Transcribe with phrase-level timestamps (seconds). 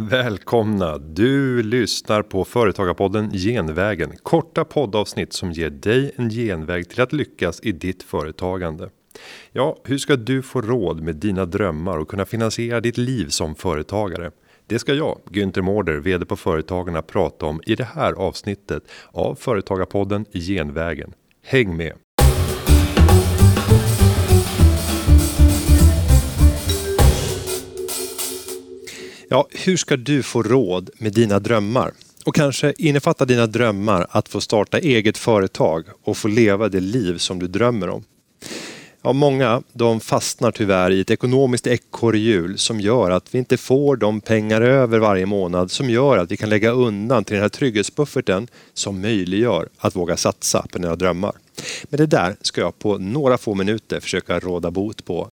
[0.00, 0.98] Välkomna!
[0.98, 4.12] Du lyssnar på Företagarpodden Genvägen.
[4.22, 8.90] Korta poddavsnitt som ger dig en genväg till att lyckas i ditt företagande.
[9.52, 13.54] Ja, hur ska du få råd med dina drömmar och kunna finansiera ditt liv som
[13.54, 14.30] företagare?
[14.66, 19.34] Det ska jag, Günther Mårder, VD på Företagarna, prata om i det här avsnittet av
[19.34, 21.12] Företagarpodden Genvägen.
[21.44, 21.92] Häng med!
[29.30, 31.92] Ja, hur ska du få råd med dina drömmar?
[32.24, 37.18] Och kanske innefatta dina drömmar att få starta eget företag och få leva det liv
[37.18, 38.04] som du drömmer om.
[39.02, 43.96] Ja, många de fastnar tyvärr i ett ekonomiskt ekorrhjul som gör att vi inte får
[43.96, 47.48] de pengar över varje månad som gör att vi kan lägga undan till den här
[47.48, 51.32] trygghetsbufferten som möjliggör att våga satsa på dina drömmar.
[51.84, 55.28] Men det där ska jag på några få minuter försöka råda bot på.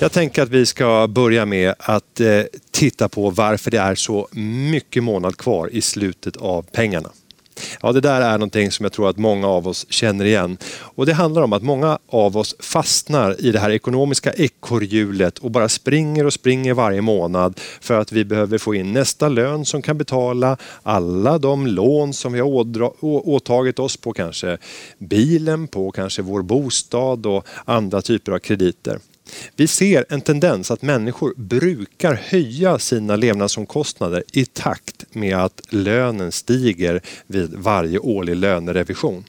[0.00, 4.28] Jag tänker att vi ska börja med att eh, titta på varför det är så
[4.70, 7.10] mycket månad kvar i slutet av pengarna.
[7.82, 10.56] Ja, det där är någonting som jag tror att många av oss känner igen.
[10.80, 15.50] Och det handlar om att många av oss fastnar i det här ekonomiska ekorrhjulet och
[15.50, 19.82] bara springer och springer varje månad för att vi behöver få in nästa lön som
[19.82, 22.92] kan betala alla de lån som vi har
[23.28, 24.58] åtagit oss på kanske
[24.98, 28.98] bilen, på kanske vår bostad och andra typer av krediter.
[29.56, 36.32] Vi ser en tendens att människor brukar höja sina levnadsomkostnader i takt med att lönen
[36.32, 39.24] stiger vid varje årlig lönerevision.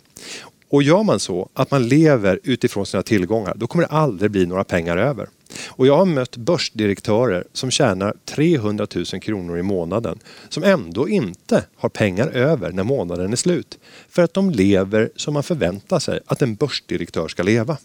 [0.69, 4.45] Och gör man så att man lever utifrån sina tillgångar, då kommer det aldrig bli
[4.45, 5.27] några pengar över.
[5.67, 10.19] Och jag har mött börsdirektörer som tjänar 300 000 kronor i månaden
[10.49, 13.79] som ändå inte har pengar över när månaden är slut.
[14.09, 17.77] För att de lever som man förväntar sig att en börsdirektör ska leva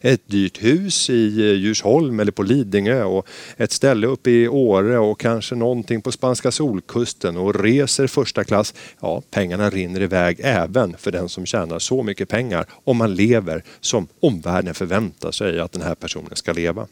[0.00, 4.98] ett dyrt hus i eh, Djursholm eller på Lidingö och ett ställe uppe i Åre
[4.98, 8.74] och kanske någonting på spanska solkusten och reser första klass.
[9.00, 13.62] Ja, pengarna rinner iväg även för den som tjänar så mycket pengar om man lever
[13.80, 16.86] som omvärlden förväntar sig att den här personen ska leva.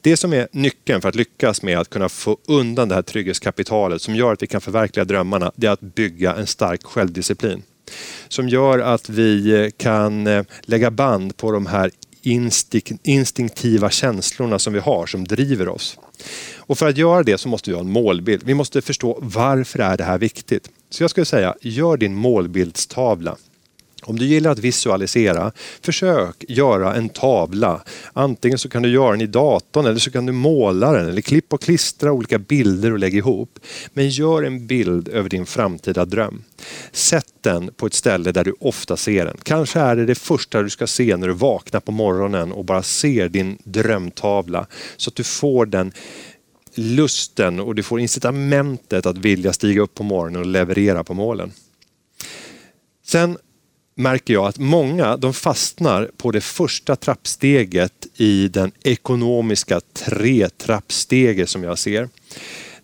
[0.00, 4.02] Det som är nyckeln för att lyckas med att kunna få undan det här trygghetskapitalet
[4.02, 7.62] som gör att vi kan förverkliga drömmarna, det är att bygga en stark självdisciplin
[8.28, 11.90] som gör att vi eh, kan eh, lägga band på de här
[13.02, 15.98] instinktiva känslorna som vi har som driver oss.
[16.56, 18.42] Och för att göra det så måste vi ha en målbild.
[18.44, 20.70] Vi måste förstå varför är det här viktigt.
[20.90, 23.36] Så jag skulle säga, gör din målbildstavla.
[24.06, 27.80] Om du gillar att visualisera, försök göra en tavla.
[28.12, 31.20] Antingen så kan du göra den i datorn eller så kan du måla den eller
[31.20, 33.58] klippa och klistra olika bilder och lägga ihop.
[33.92, 36.44] Men gör en bild över din framtida dröm.
[36.92, 39.36] Sätt den på ett ställe där du ofta ser den.
[39.42, 42.82] Kanske är det det första du ska se när du vaknar på morgonen och bara
[42.82, 44.66] ser din drömtavla.
[44.96, 45.92] Så att du får den
[46.74, 51.52] lusten och du får incitamentet att vilja stiga upp på morgonen och leverera på målen.
[53.06, 53.38] Sen
[53.94, 61.64] märker jag att många de fastnar på det första trappsteget i den ekonomiska tre-trappsteget som
[61.64, 62.08] jag ser.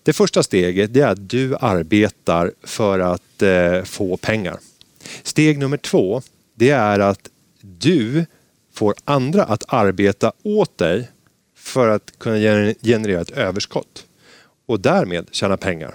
[0.03, 4.59] Det första steget det är att du arbetar för att eh, få pengar.
[5.23, 6.23] Steg nummer två
[6.55, 7.29] det är att
[7.61, 8.27] du
[8.75, 11.09] får andra att arbeta åt dig
[11.57, 12.37] för att kunna
[12.83, 14.07] generera ett överskott
[14.67, 15.95] och därmed tjäna pengar.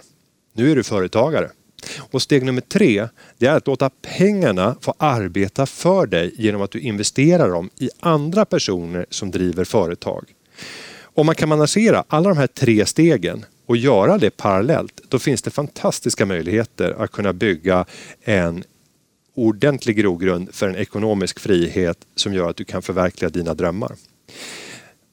[0.53, 1.49] Nu är du företagare.
[1.97, 3.07] Och steg nummer tre,
[3.37, 7.89] det är att låta pengarna få arbeta för dig genom att du investerar dem i
[7.99, 10.33] andra personer som driver företag.
[11.01, 15.41] Om man kan managera alla de här tre stegen och göra det parallellt, då finns
[15.41, 17.85] det fantastiska möjligheter att kunna bygga
[18.23, 18.63] en
[19.35, 23.95] ordentlig grogrund för en ekonomisk frihet som gör att du kan förverkliga dina drömmar.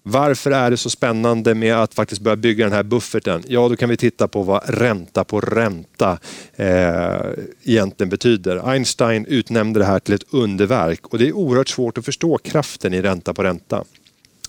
[0.03, 3.43] Varför är det så spännande med att faktiskt börja bygga den här bufferten?
[3.49, 6.19] Ja, då kan vi titta på vad ränta på ränta
[6.57, 7.21] eh,
[7.63, 8.71] egentligen betyder.
[8.71, 12.95] Einstein utnämnde det här till ett underverk och det är oerhört svårt att förstå kraften
[12.95, 13.85] i ränta på ränta.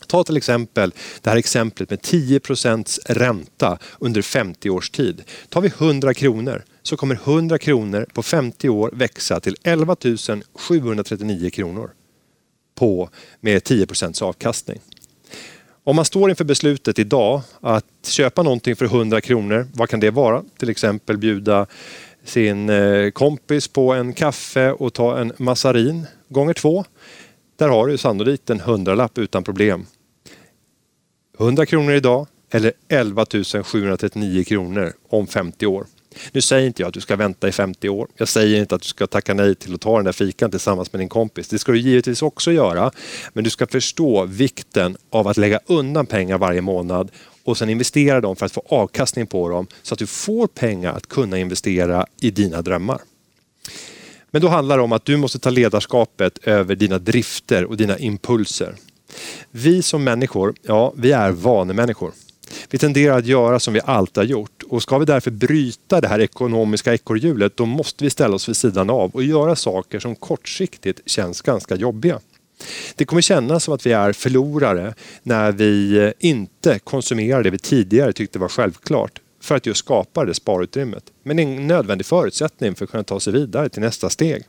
[0.08, 5.23] Ta till exempel det här exemplet med 10% ränta under 50 års tid.
[5.50, 9.96] Tar vi 100 kronor så kommer 100 kronor på 50 år växa till 11
[10.55, 11.91] 739 kronor
[12.76, 13.09] på,
[13.41, 14.79] med 10% avkastning.
[15.85, 20.12] Om man står inför beslutet idag att köpa någonting för 100 kronor, vad kan det
[20.12, 20.44] vara?
[20.58, 21.66] Till exempel bjuda
[22.24, 26.85] sin eh, kompis på en kaffe och ta en massarin gånger två.
[27.56, 29.85] Där har du sannolikt en hundralapp utan problem.
[31.40, 33.26] 100 kronor idag eller 11
[33.64, 35.86] 739 kronor om 50 år.
[36.32, 38.08] Nu säger inte jag att du ska vänta i 50 år.
[38.18, 40.94] Jag säger inte att du ska tacka nej till att ta den där fikan tillsammans
[40.94, 41.48] med din kompis.
[41.48, 42.92] Det ska du givetvis också göra.
[43.34, 47.12] Men du ska förstå vikten av att lägga undan pengar varje månad
[47.44, 50.94] och sen investera dem för att få avkastning på dem så att du får pengar
[50.94, 53.02] att kunna investera i dina drömmar.
[54.32, 57.98] Men då handlar det om att du måste ta ledarskapet över dina drifter och dina
[57.98, 58.76] impulser.
[59.52, 62.12] Vi som människor, ja, vi är vanemänniskor.
[62.70, 66.08] Vi tenderar att göra som vi alltid har gjort och ska vi därför bryta det
[66.08, 70.16] här ekonomiska ekorrhjulet då måste vi ställa oss vid sidan av och göra saker som
[70.16, 72.20] kortsiktigt känns ganska jobbiga.
[72.96, 74.93] Det kommer kännas som att vi är förlorare
[75.23, 80.34] när vi inte konsumerar det vi tidigare tyckte var självklart för att just skapa det
[80.34, 81.03] sparutrymmet.
[81.23, 84.43] Men det är en nödvändig förutsättning för att kunna ta sig vidare till nästa steg.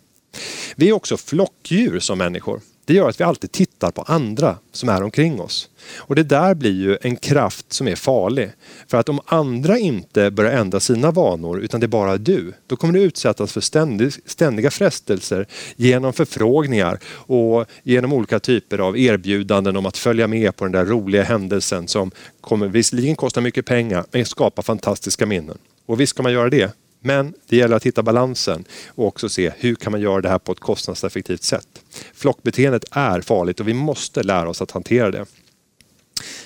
[0.77, 2.61] Vi är också flockdjur som människor.
[2.87, 5.69] Det gör att vi alltid tittar på andra som är omkring oss.
[5.97, 8.51] Och det där blir ju en kraft som är farlig.
[8.89, 12.77] För att om andra inte börjar ändra sina vanor utan det är bara du, då
[12.77, 15.47] kommer du utsättas för ständig, ständiga frestelser
[15.77, 20.85] genom förfrågningar och genom olika typer av erbjudanden om att följa med på den där
[20.85, 22.11] roliga händelsen som
[22.41, 25.59] kommer visserligen kosta mycket pengar men skapar fantastiska minnen.
[25.87, 26.73] Och visst ska man göra det,
[27.05, 30.39] men det gäller att hitta balansen och också se hur kan man göra det här
[30.39, 31.69] på ett kostnadseffektivt sätt.
[32.15, 35.27] Flockbeteendet är farligt och vi måste lära oss att hantera det.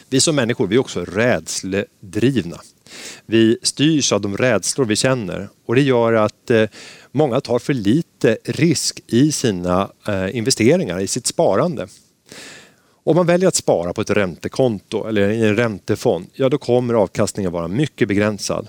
[0.09, 2.61] Vi som människor vi är också rädsledrivna.
[3.27, 6.65] Vi styrs av de rädslor vi känner och det gör att eh,
[7.13, 11.89] många tar för lite risk i sina eh, investeringar, i sitt sparande.
[13.05, 16.95] Om man väljer att spara på ett räntekonto eller i en räntefond, ja då kommer
[16.95, 18.69] avkastningen vara mycket begränsad.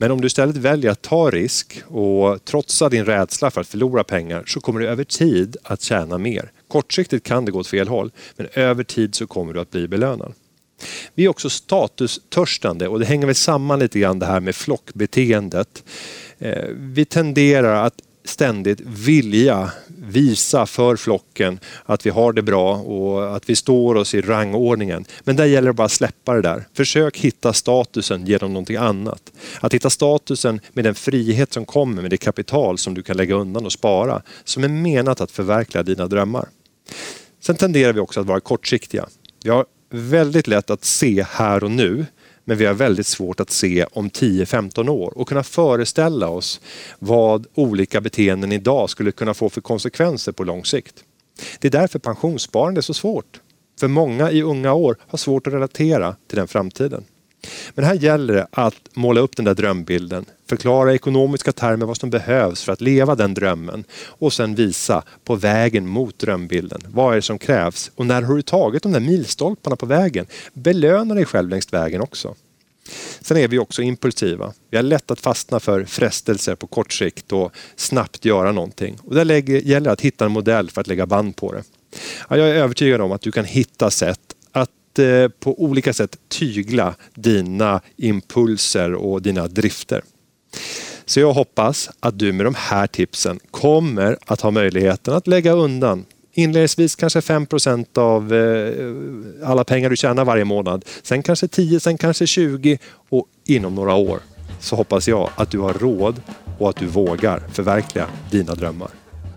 [0.00, 4.04] Men om du istället väljer att ta risk och trotsa din rädsla för att förlora
[4.04, 6.52] pengar så kommer du över tid att tjäna mer.
[6.68, 9.88] Kortsiktigt kan det gå åt fel håll, men över tid så kommer du att bli
[9.88, 10.32] belönad.
[11.14, 15.84] Vi är också statustörstande och det hänger väl samman lite grann det här med flockbeteendet.
[16.38, 17.94] Eh, vi tenderar att
[18.28, 24.14] ständigt vilja visa för flocken att vi har det bra och att vi står oss
[24.14, 25.04] i rangordningen.
[25.24, 26.64] Men där gäller det bara att släppa det där.
[26.74, 29.32] Försök hitta statusen genom någonting annat.
[29.60, 33.34] Att hitta statusen med den frihet som kommer med det kapital som du kan lägga
[33.34, 36.48] undan och spara som är menat att förverkliga dina drömmar.
[37.40, 39.06] Sen tenderar vi också att vara kortsiktiga.
[39.42, 42.06] Vi har väldigt lätt att se här och nu
[42.48, 46.60] men vi har väldigt svårt att se om 10-15 år och kunna föreställa oss
[46.98, 51.04] vad olika beteenden idag skulle kunna få för konsekvenser på lång sikt.
[51.60, 53.40] Det är därför pensionssparande är så svårt.
[53.80, 57.04] För många i unga år har svårt att relatera till den framtiden.
[57.74, 61.96] Men här gäller det att måla upp den där drömbilden, förklara i ekonomiska termer vad
[61.96, 66.80] som behövs för att leva den drömmen och sen visa på vägen mot drömbilden.
[66.86, 67.90] Vad är det som krävs?
[67.94, 70.26] Och när har du tagit de där milstolparna på vägen?
[70.52, 72.34] Belöna dig själv längs vägen också.
[73.20, 74.52] Sen är vi också impulsiva.
[74.70, 78.98] Vi har lätt att fastna för frestelser på kort sikt och snabbt göra någonting.
[79.04, 81.62] Och där gäller det att hitta en modell för att lägga band på det.
[82.28, 84.20] jag är övertygad om att du kan hitta sätt
[84.98, 90.02] Eh, på olika sätt tygla dina impulser och dina drifter.
[91.04, 95.52] Så jag hoppas att du med de här tipsen kommer att ha möjligheten att lägga
[95.52, 96.04] undan
[96.38, 100.84] inledningsvis kanske 5% av eh, alla pengar du tjänar varje månad.
[101.02, 102.78] Sen kanske 10, sen kanske 20
[103.08, 104.20] och inom några år
[104.60, 106.22] så hoppas jag att du har råd
[106.58, 108.90] och att du vågar förverkliga dina drömmar.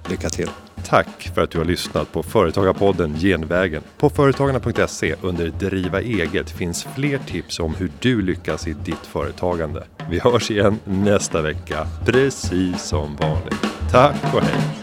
[0.09, 0.49] Lycka till!
[0.91, 3.83] Tack för att du har lyssnat på Företagarpodden Genvägen.
[3.97, 9.83] På företagarna.se under Driva eget finns fler tips om hur du lyckas i ditt företagande.
[10.09, 13.65] Vi hörs igen nästa vecka, precis som vanligt.
[13.91, 14.80] Tack och hej!